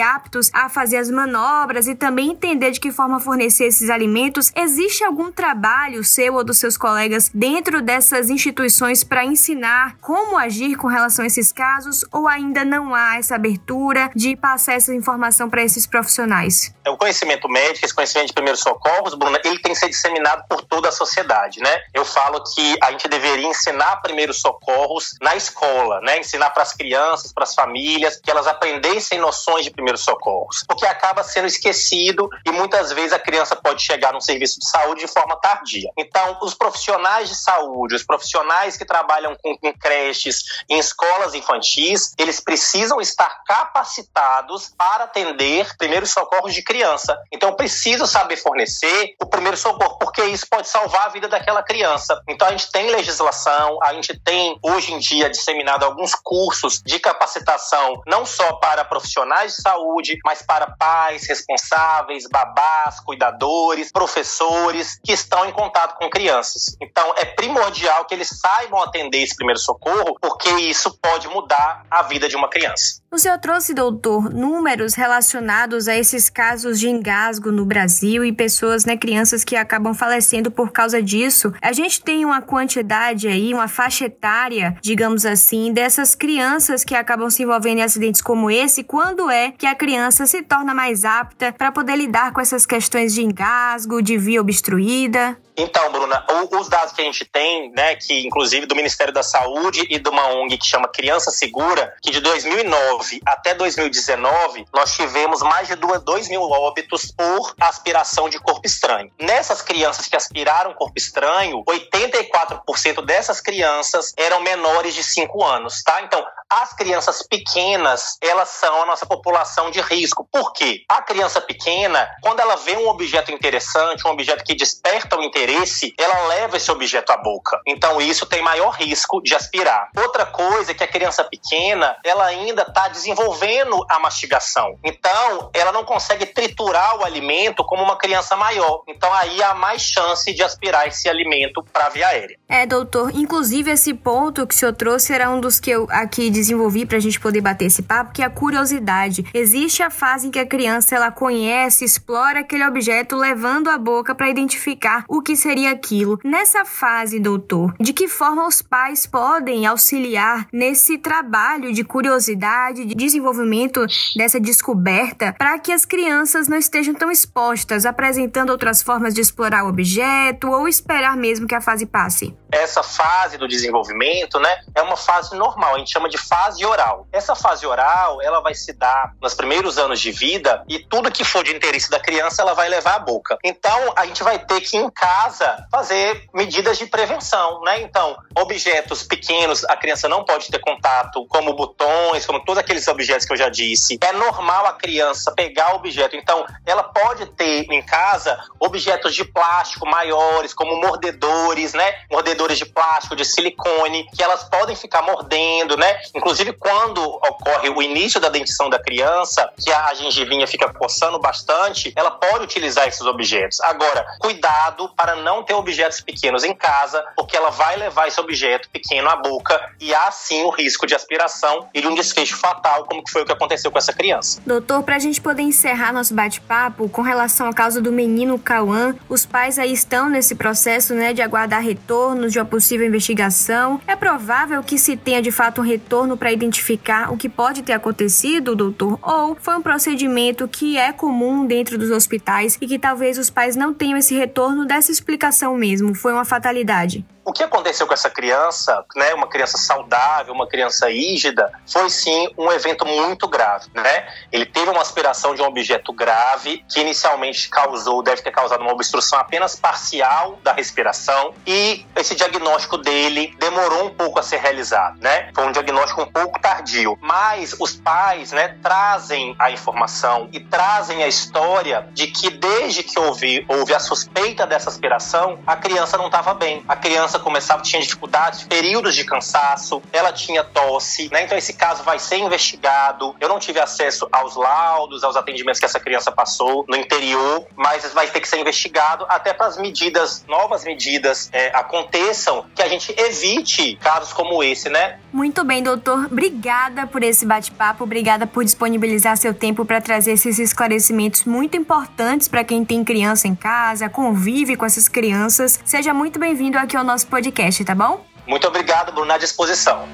aptos 0.01 0.49
a 0.53 0.69
fazer 0.69 0.97
as 0.97 1.09
manobras 1.09 1.87
e 1.87 1.95
também 1.95 2.31
entender 2.31 2.71
de 2.71 2.79
que 2.79 2.91
forma 2.91 3.19
fornecer 3.19 3.65
esses 3.65 3.89
alimentos. 3.89 4.51
Existe 4.55 5.03
algum 5.03 5.31
trabalho 5.31 6.03
seu 6.03 6.35
ou 6.35 6.43
dos 6.43 6.57
seus 6.57 6.77
colegas 6.77 7.29
dentro 7.33 7.81
dessas 7.81 8.29
instituições 8.29 9.03
para 9.03 9.25
ensinar 9.25 9.97
como 9.99 10.37
agir 10.37 10.75
com 10.77 10.87
relação 10.87 11.23
a 11.23 11.27
esses 11.27 11.51
casos 11.51 12.05
ou 12.11 12.27
ainda 12.27 12.63
não 12.63 12.95
há 12.95 13.17
essa 13.17 13.35
abertura 13.35 14.09
de 14.15 14.35
passar 14.35 14.73
essa 14.73 14.93
informação 14.93 15.49
para 15.49 15.63
esses 15.63 15.85
profissionais? 15.85 16.73
É, 16.85 16.89
o 16.89 16.97
conhecimento 16.97 17.49
médico, 17.49 17.85
esse 17.85 17.93
conhecimento 17.93 18.04
de 18.13 18.33
primeiros 18.33 18.61
socorros, 18.61 19.13
Bruna, 19.13 19.39
ele 19.43 19.59
tem 19.59 19.73
que 19.73 19.79
ser 19.79 19.89
disseminado 19.89 20.45
por 20.47 20.61
toda 20.61 20.89
a 20.89 20.91
sociedade, 20.91 21.59
né? 21.59 21.83
Eu 21.93 22.05
falo 22.05 22.43
que 22.43 22.77
a 22.81 22.91
gente 22.91 23.07
deveria 23.07 23.47
ensinar 23.47 23.97
primeiros 23.97 24.39
socorros 24.39 25.15
na 25.21 25.35
escola, 25.35 25.99
né? 26.01 26.19
Ensinar 26.19 26.51
para 26.51 26.63
as 26.63 26.73
crianças, 26.73 27.33
para 27.33 27.43
as 27.43 27.53
famílias, 27.55 28.19
que 28.21 28.29
elas 28.29 28.47
aprendessem 28.47 29.19
noções 29.19 29.65
de 29.65 29.71
primeiros 29.71 30.01
socorros, 30.01 30.63
porque 30.67 30.85
acaba 30.85 31.23
sendo 31.23 31.47
esquecido 31.47 32.29
e 32.45 32.51
muitas 32.51 32.91
vezes 32.91 33.13
a 33.13 33.19
criança 33.19 33.55
pode 33.55 33.81
chegar 33.81 34.13
num 34.13 34.21
serviço 34.21 34.59
de 34.59 34.69
saúde 34.69 35.01
de 35.01 35.07
forma 35.07 35.35
tardia. 35.37 35.89
Então, 35.97 36.39
os 36.41 36.53
profissionais 36.53 37.29
de 37.29 37.35
saúde, 37.35 37.95
os 37.95 38.03
profissionais 38.03 38.77
que 38.77 38.85
trabalham 38.85 39.35
com, 39.41 39.57
com 39.57 39.73
creches, 39.73 40.43
em 40.69 40.77
escolas 40.79 41.33
infantis, 41.33 42.13
eles 42.17 42.39
precisam 42.39 43.01
estar 43.01 43.43
capacitados 43.45 44.73
para 44.77 45.05
atender 45.05 45.75
primeiros 45.77 46.11
socorros 46.11 46.53
de 46.53 46.61
criança. 46.61 47.17
Então, 47.31 47.53
preciso 47.85 48.07
saber 48.07 48.35
fornecer 48.37 49.13
o 49.21 49.27
primeiro 49.27 49.55
socorro, 49.55 49.99
porque 49.99 50.23
isso 50.25 50.47
pode 50.49 50.67
salvar 50.67 51.05
a 51.05 51.09
vida 51.09 51.27
daquela 51.27 51.61
criança. 51.61 52.19
Então, 52.27 52.47
a 52.47 52.51
gente 52.51 52.71
tem 52.71 52.89
legislação, 52.89 53.77
a 53.83 53.93
gente 53.93 54.19
tem 54.21 54.57
hoje 54.63 54.91
em 54.91 54.97
dia 54.97 55.29
disseminado 55.29 55.85
alguns 55.85 56.15
cursos 56.15 56.81
de 56.83 56.97
capacitação, 56.97 58.01
não 58.07 58.25
só 58.25 58.53
para 58.53 58.83
profissionais 58.83 59.55
de 59.55 59.61
saúde, 59.61 60.17
mas 60.25 60.41
para 60.41 60.71
pais 60.71 61.27
responsáveis, 61.27 62.23
babás, 62.27 62.99
cuidadores, 63.01 63.91
professores 63.91 64.99
que 65.03 65.13
estão 65.13 65.45
em 65.45 65.51
contato 65.51 65.95
com 65.99 66.09
crianças. 66.09 66.75
Então, 66.81 67.13
é 67.17 67.25
primordial 67.25 68.05
que 68.05 68.15
eles 68.15 68.29
saibam 68.29 68.81
atender 68.81 69.21
esse 69.21 69.35
primeiro 69.35 69.59
socorro, 69.59 70.17
porque 70.19 70.49
isso 70.49 70.97
pode 70.99 71.27
mudar 71.27 71.85
a 71.91 72.01
vida 72.01 72.27
de 72.27 72.35
uma 72.35 72.49
criança. 72.49 72.99
O 73.11 73.17
senhor 73.19 73.37
trouxe, 73.37 73.73
doutor, 73.75 74.29
números 74.29 74.95
relacionados 74.95 75.87
a 75.87 75.95
esses 75.95 76.29
casos 76.29 76.79
de 76.79 76.89
engasgo 76.89 77.51
no 77.51 77.63
Brasil 77.63 77.74
e 78.23 78.31
pessoas, 78.31 78.85
né, 78.85 78.95
crianças 78.95 79.43
que 79.43 79.55
acabam 79.55 79.93
falecendo 79.93 80.49
por 80.51 80.71
causa 80.71 81.01
disso. 81.01 81.53
A 81.61 81.73
gente 81.73 82.01
tem 82.01 82.25
uma 82.25 82.41
quantidade 82.41 83.27
aí, 83.27 83.53
uma 83.53 83.67
faixa 83.67 84.05
etária, 84.05 84.77
digamos 84.81 85.25
assim, 85.25 85.73
dessas 85.73 86.15
crianças 86.15 86.83
que 86.83 86.95
acabam 86.95 87.29
se 87.29 87.43
envolvendo 87.43 87.79
em 87.79 87.83
acidentes 87.83 88.21
como 88.21 88.49
esse. 88.49 88.83
Quando 88.83 89.29
é 89.29 89.51
que 89.51 89.65
a 89.65 89.75
criança 89.75 90.25
se 90.25 90.41
torna 90.41 90.73
mais 90.73 91.03
apta 91.03 91.51
para 91.51 91.71
poder 91.71 91.95
lidar 91.95 92.31
com 92.31 92.41
essas 92.41 92.65
questões 92.65 93.13
de 93.13 93.23
engasgo, 93.23 94.01
de 94.01 94.17
via 94.17 94.41
obstruída? 94.41 95.37
Então, 95.57 95.91
Bruna, 95.91 96.25
os 96.51 96.67
dados 96.67 96.93
que 96.93 97.01
a 97.01 97.05
gente 97.05 97.25
tem, 97.25 97.71
né, 97.71 97.95
que 97.95 98.25
inclusive 98.25 98.65
do 98.65 98.75
Ministério 98.75 99.13
da 99.13 99.23
Saúde 99.23 99.85
e 99.89 99.97
de 99.97 100.09
uma 100.09 100.27
ONG 100.27 100.57
que 100.57 100.65
chama 100.65 100.87
Criança 100.87 101.31
Segura, 101.31 101.93
que 102.01 102.11
de 102.11 102.19
2009 102.19 103.21
até 103.25 103.53
2019 103.53 104.65
nós 104.73 104.93
tivemos 104.95 105.41
mais 105.41 105.67
de 105.67 105.75
2 105.75 106.29
mil 106.29 106.41
óbitos 106.41 107.11
por 107.11 107.53
aspiração 107.59 108.29
de 108.29 108.39
corpo 108.39 108.65
estranho. 108.65 109.11
Nessas 109.19 109.61
crianças 109.61 110.07
que 110.07 110.15
aspiraram 110.15 110.73
corpo 110.73 110.97
estranho, 110.97 111.63
84% 111.65 113.03
dessas 113.05 113.39
crianças 113.39 114.13
eram 114.17 114.41
menores 114.41 114.93
de 114.93 115.03
5 115.03 115.43
anos, 115.43 115.83
tá? 115.83 116.01
Então, 116.01 116.23
as 116.49 116.73
crianças 116.73 117.21
pequenas, 117.27 118.17
elas 118.21 118.49
são 118.49 118.83
a 118.83 118.85
nossa 118.85 119.05
população 119.05 119.71
de 119.71 119.81
risco. 119.81 120.27
Por 120.31 120.53
quê? 120.53 120.83
A 120.89 121.01
criança 121.01 121.41
pequena, 121.41 122.07
quando 122.21 122.39
ela 122.39 122.55
vê 122.55 122.77
um 122.77 122.87
objeto 122.87 123.31
interessante, 123.31 124.07
um 124.07 124.11
objeto 124.11 124.43
que 124.43 124.55
desperta 124.55 125.17
o 125.17 125.23
interesse, 125.23 125.93
ela 125.97 126.27
leva 126.27 126.57
esse 126.57 126.71
objeto 126.71 127.11
à 127.11 127.17
boca. 127.17 127.59
Então 127.65 127.99
isso 127.99 128.25
tem 128.25 128.41
maior 128.41 128.71
risco 128.71 129.21
de 129.21 129.35
aspirar. 129.35 129.89
Outra 129.97 130.25
coisa 130.25 130.71
é 130.71 130.75
que 130.75 130.83
a 130.83 130.87
criança 130.87 131.23
pequena, 131.23 131.97
ela 132.03 132.25
ainda 132.25 132.61
está 132.61 132.87
desenvolvendo 132.87 133.85
a 133.89 133.99
mastigação. 133.99 134.77
Então, 134.83 135.49
ela 135.53 135.71
não 135.71 135.83
consegue 135.83 136.25
triturar 136.25 136.99
o 136.99 137.03
alimento 137.03 137.63
como 137.63 137.83
uma 137.83 137.97
criança 137.97 138.35
maior. 138.35 138.83
Então 138.87 139.11
aí 139.13 139.41
há 139.41 139.53
mais 139.53 139.81
chance 139.81 140.33
de 140.33 140.43
aspirar 140.43 140.87
esse 140.87 141.09
alimento 141.09 141.63
para 141.73 141.89
via 141.89 142.07
aérea. 142.07 142.37
É, 142.47 142.65
doutor, 142.65 143.11
inclusive 143.15 143.71
esse 143.71 143.93
ponto 143.93 144.45
que 144.45 144.53
o 144.53 144.57
senhor 144.57 144.73
trouxe 144.73 145.13
era 145.13 145.29
um 145.29 145.39
dos 145.39 145.59
que 145.59 145.71
eu 145.71 145.87
aqui 145.89 146.29
desenvolvi 146.35 146.85
para 146.85 146.97
a 146.97 147.01
gente 147.01 147.19
poder 147.19 147.41
bater 147.41 147.65
esse 147.65 147.81
papo, 147.81 148.11
que 148.13 148.21
é 148.21 148.25
a 148.25 148.29
curiosidade. 148.29 149.25
Existe 149.33 149.81
a 149.81 149.89
fase 149.89 150.27
em 150.27 150.31
que 150.31 150.39
a 150.39 150.45
criança 150.45 150.95
ela 150.95 151.11
conhece, 151.11 151.85
explora 151.85 152.41
aquele 152.41 152.65
objeto, 152.65 153.15
levando 153.15 153.69
a 153.69 153.77
boca 153.77 154.13
para 154.13 154.29
identificar 154.29 155.05
o 155.07 155.21
que 155.21 155.35
seria 155.35 155.71
aquilo. 155.71 156.19
Nessa 156.23 156.65
fase, 156.65 157.19
doutor, 157.19 157.73
de 157.79 157.93
que 157.93 158.07
forma 158.07 158.47
os 158.47 158.61
pais 158.61 159.05
podem 159.05 159.65
auxiliar 159.65 160.47
nesse 160.51 160.97
trabalho 160.97 161.73
de 161.73 161.83
curiosidade, 161.83 162.85
de 162.85 162.95
desenvolvimento 162.95 163.85
dessa 164.15 164.39
descoberta, 164.39 165.33
para 165.37 165.57
que 165.57 165.71
as 165.71 165.85
crianças 165.85 166.47
não 166.47 166.57
estejam 166.57 166.93
tão 166.93 167.09
expostas, 167.09 167.85
apresentando 167.85 168.49
outras 168.49 168.81
formas 168.81 169.13
de 169.13 169.21
explorar 169.21 169.63
o 169.63 169.69
objeto 169.69 170.49
ou 170.49 170.67
esperar 170.67 171.15
mesmo 171.15 171.47
que 171.47 171.55
a 171.55 171.61
fase 171.61 171.85
passe? 171.85 172.35
essa 172.55 172.81
fase 172.81 173.37
do 173.37 173.47
desenvolvimento, 173.47 174.39
né, 174.39 174.63
é 174.73 174.81
uma 174.81 174.97
fase 174.97 175.35
normal, 175.35 175.75
a 175.75 175.77
gente 175.79 175.91
chama 175.91 176.09
de 176.09 176.17
fase 176.27 176.65
oral. 176.65 177.07
Essa 177.11 177.35
fase 177.35 177.65
oral, 177.65 178.21
ela 178.21 178.41
vai 178.41 178.53
se 178.53 178.73
dar 178.73 179.13
nos 179.21 179.33
primeiros 179.33 179.77
anos 179.77 179.99
de 179.99 180.11
vida 180.11 180.63
e 180.67 180.79
tudo 180.79 181.11
que 181.11 181.23
for 181.23 181.43
de 181.43 181.55
interesse 181.55 181.89
da 181.89 181.99
criança, 181.99 182.41
ela 182.41 182.53
vai 182.53 182.69
levar 182.69 182.95
à 182.95 182.99
boca. 182.99 183.37
Então, 183.43 183.93
a 183.95 184.05
gente 184.05 184.23
vai 184.23 184.39
ter 184.39 184.61
que 184.61 184.77
em 184.77 184.89
casa 184.89 185.65
fazer 185.71 186.27
medidas 186.33 186.77
de 186.77 186.85
prevenção, 186.87 187.61
né? 187.61 187.81
Então, 187.81 188.17
objetos 188.35 189.03
pequenos, 189.03 189.63
a 189.65 189.75
criança 189.75 190.07
não 190.07 190.23
pode 190.23 190.49
ter 190.49 190.59
contato, 190.59 191.25
como 191.27 191.53
botões, 191.53 192.25
como 192.25 192.43
todos 192.43 192.59
aqueles 192.59 192.87
objetos 192.87 193.25
que 193.25 193.33
eu 193.33 193.37
já 193.37 193.49
disse. 193.49 193.97
É 194.01 194.11
normal 194.11 194.65
a 194.65 194.73
criança 194.73 195.33
pegar 195.35 195.75
objeto. 195.75 196.15
Então, 196.15 196.45
ela 196.65 196.83
pode 196.83 197.25
ter 197.27 197.65
em 197.71 197.81
casa 197.81 198.37
objetos 198.59 199.13
de 199.13 199.23
plástico 199.23 199.87
maiores, 199.87 200.53
como 200.53 200.79
mordedores, 200.79 201.73
né? 201.73 201.93
Mordedores 202.11 202.57
de 202.57 202.65
plástico, 202.65 203.15
de 203.15 203.25
silicone, 203.25 204.07
que 204.15 204.23
elas 204.23 204.43
podem 204.43 204.75
ficar 204.75 205.01
mordendo, 205.01 205.77
né? 205.77 205.99
Inclusive, 206.15 206.53
quando 206.53 207.01
ocorre 207.03 207.69
o 207.69 207.81
início 207.81 208.19
da 208.19 208.29
dentição 208.29 208.69
da 208.69 208.79
criança, 208.79 209.51
que 209.61 209.71
a 209.71 209.93
gengivinha 209.93 210.47
fica 210.47 210.71
coçando 210.73 211.19
bastante, 211.19 211.91
ela 211.95 212.11
pode 212.11 212.45
utilizar 212.45 212.87
esses 212.87 213.01
objetos. 213.01 213.59
Agora, 213.59 214.05
cuidado 214.19 214.89
para 214.95 215.17
não 215.17 215.43
ter 215.43 215.53
objetos 215.53 215.99
pequenos 215.99 216.43
em 216.43 216.55
casa, 216.55 217.03
porque 217.15 217.35
ela 217.35 217.49
vai 217.49 217.75
levar 217.75 218.07
esse 218.07 218.19
objeto 218.19 218.69
pequeno 218.69 219.09
à 219.09 219.15
boca 219.17 219.73
e 219.79 219.93
há 219.93 220.09
sim 220.11 220.43
o 220.43 220.49
risco 220.49 220.87
de 220.87 220.95
aspiração 220.95 221.67
e 221.73 221.81
de 221.81 221.87
um 221.87 221.93
desfecho 221.93 222.37
fatal, 222.37 222.85
como 222.85 223.03
foi 223.09 223.23
o 223.23 223.25
que 223.25 223.33
aconteceu 223.33 223.69
com 223.69 223.77
essa 223.77 223.91
criança. 223.91 224.41
Doutor, 224.45 224.83
para 224.83 224.95
a 224.95 224.99
gente 224.99 225.19
poder 225.19 225.41
encerrar 225.41 225.91
nosso 225.91 226.13
bate-papo 226.13 226.87
com 226.87 227.01
relação 227.01 227.47
à 227.49 227.53
causa 227.53 227.81
do 227.81 227.91
menino 227.91 228.39
Cauã, 228.39 228.95
os 229.09 229.25
pais 229.25 229.59
aí 229.59 229.73
estão 229.73 230.09
nesse 230.09 230.35
processo, 230.35 230.93
né, 230.93 231.13
de 231.13 231.21
aguardar 231.21 231.61
retornos 231.61 232.31
de 232.31 232.39
uma 232.39 232.45
possível 232.45 232.87
investigação. 232.87 233.81
É 233.85 233.95
provável 233.95 234.63
que 234.63 234.77
se 234.77 234.95
tenha 234.95 235.21
de 235.21 235.31
fato 235.31 235.61
um 235.61 235.63
retorno 236.05 236.15
para 236.15 236.31
identificar 236.31 237.11
o 237.11 237.17
que 237.17 237.27
pode 237.27 237.63
ter 237.63 237.73
acontecido, 237.73 238.55
doutor? 238.55 238.99
Ou 239.01 239.35
foi 239.39 239.55
um 239.55 239.61
procedimento 239.61 240.47
que 240.47 240.77
é 240.77 240.93
comum 240.93 241.45
dentro 241.45 241.77
dos 241.77 241.89
hospitais 241.89 242.57
e 242.61 242.67
que 242.67 242.79
talvez 242.79 243.17
os 243.17 243.29
pais 243.29 243.55
não 243.55 243.73
tenham 243.73 243.97
esse 243.97 244.15
retorno 244.15 244.65
dessa 244.65 244.91
explicação 244.91 245.55
mesmo? 245.55 245.95
Foi 245.95 246.13
uma 246.13 246.25
fatalidade? 246.25 247.03
O 247.25 247.33
que 247.33 247.41
aconteceu 247.41 247.87
com 247.87 247.93
essa 247.93 248.09
criança, 248.09 248.85
né, 248.95 249.11
uma 249.15 249.27
criança 249.27 249.57
saudável, 249.57 250.31
uma 250.31 250.47
criança 250.47 250.87
rígida, 250.89 251.51
foi 251.65 251.89
sim 251.89 252.29
um 252.37 252.51
evento 252.51 252.85
muito 252.85 253.27
grave, 253.27 253.67
né? 253.73 254.07
Ele 254.31 254.45
teve 254.45 254.69
uma 254.69 254.81
aspiração 254.81 255.33
de 255.33 255.41
um 255.41 255.45
objeto 255.45 255.91
grave 255.91 256.63
que 256.69 256.79
inicialmente 256.79 257.49
causou, 257.49 258.03
deve 258.03 258.21
ter 258.21 258.29
causado 258.29 258.61
uma 258.61 258.71
obstrução 258.71 259.17
apenas 259.17 259.55
parcial 259.55 260.37
da 260.43 260.53
respiração 260.53 261.33
e 261.47 261.83
esse 261.95 262.13
diagnóstico 262.13 262.77
dele 262.77 263.35
demorou 263.39 263.85
um 263.85 263.89
pouco 263.89 264.19
a 264.19 264.23
ser 264.23 264.37
realizado, 264.37 265.01
né? 265.01 265.31
Foi 265.33 265.47
um 265.47 265.51
diagnóstico 265.51 266.03
um 266.03 266.11
pouco 266.11 266.39
tardio, 266.39 266.95
mas 267.01 267.55
os 267.59 267.75
pais, 267.75 268.31
né, 268.31 268.55
trazem 268.61 269.35
a 269.39 269.49
informação 269.49 270.29
e 270.31 270.39
trazem 270.39 271.03
a 271.03 271.07
história 271.07 271.87
de 271.91 272.05
que 272.05 272.29
desde 272.29 272.83
que 272.83 272.99
houve, 272.99 273.43
houve 273.49 273.73
a 273.73 273.79
suspeita 273.79 274.45
dessa 274.45 274.69
aspiração, 274.69 275.39
a 275.47 275.55
criança 275.55 275.97
não 275.97 276.05
estava 276.05 276.35
bem. 276.35 276.63
A 276.67 276.75
criança 276.75 277.14
criança 277.15 277.19
começava, 277.19 277.61
tinha 277.61 277.81
dificuldades, 277.81 278.43
períodos 278.43 278.95
de 278.95 279.03
cansaço, 279.03 279.81
ela 279.91 280.11
tinha 280.11 280.43
tosse, 280.43 281.09
né? 281.11 281.23
Então 281.23 281.37
esse 281.37 281.53
caso 281.53 281.83
vai 281.83 281.99
ser 281.99 282.17
investigado. 282.17 283.15
Eu 283.19 283.29
não 283.29 283.39
tive 283.39 283.59
acesso 283.59 284.07
aos 284.11 284.35
laudos, 284.35 285.03
aos 285.03 285.15
atendimentos 285.15 285.59
que 285.59 285.65
essa 285.65 285.79
criança 285.79 286.11
passou 286.11 286.65
no 286.67 286.75
interior, 286.75 287.45
mas 287.55 287.91
vai 287.93 288.07
ter 288.07 288.19
que 288.19 288.27
ser 288.27 288.39
investigado 288.39 289.05
até 289.09 289.33
para 289.33 289.47
as 289.47 289.57
medidas, 289.57 290.23
novas 290.27 290.63
medidas 290.63 291.29
é, 291.31 291.47
aconteçam, 291.55 292.45
que 292.55 292.61
a 292.61 292.67
gente 292.67 292.93
evite 292.97 293.77
casos 293.77 294.13
como 294.13 294.43
esse, 294.43 294.69
né? 294.69 294.99
Muito 295.11 295.43
bem, 295.43 295.63
doutor. 295.63 296.05
Obrigada 296.05 296.87
por 296.87 297.03
esse 297.03 297.25
bate-papo, 297.25 297.83
obrigada 297.83 298.27
por 298.27 298.43
disponibilizar 298.43 299.15
seu 299.17 299.33
tempo 299.33 299.63
para 299.65 299.79
trazer 299.79 300.13
esses 300.13 300.39
esclarecimentos 300.39 301.23
muito 301.23 301.55
importantes 301.55 302.27
para 302.27 302.43
quem 302.43 302.65
tem 302.65 302.83
criança 302.83 303.27
em 303.27 303.35
casa, 303.35 303.89
convive 303.89 304.55
com 304.55 304.65
essas 304.65 304.89
crianças. 304.89 305.59
Seja 305.63 305.93
muito 305.93 306.19
bem-vindo 306.19 306.57
aqui 306.57 306.75
ao 306.75 306.83
nosso 306.83 307.04
nosso 307.05 307.07
podcast, 307.07 307.63
tá 307.63 307.75
bom? 307.75 308.03
Muito 308.27 308.47
obrigado, 308.47 308.91
Bruno, 308.91 309.11
à 309.11 309.17
disposição. 309.17 309.87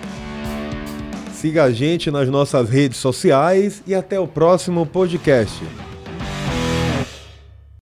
Siga 1.34 1.66
a 1.66 1.72
gente 1.72 2.10
nas 2.10 2.30
nossas 2.30 2.70
redes 2.70 2.98
sociais 2.98 3.82
e 3.86 3.94
até 3.94 4.20
o 4.20 4.28
próximo 4.28 4.86
podcast. 4.86 5.64